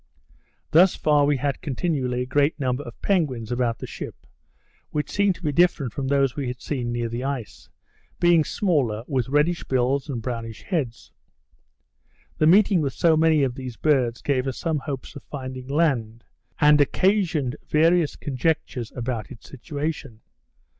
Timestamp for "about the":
3.51-3.85